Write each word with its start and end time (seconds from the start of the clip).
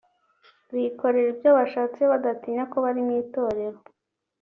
bikorera 0.73 1.27
ibyo 1.31 1.37
ibyo 1.39 1.49
bashatse 1.57 2.01
badatinya 2.11 2.63
ko 2.71 2.77
bari 2.85 3.01
mu 3.05 3.11
Itorero 3.23 3.79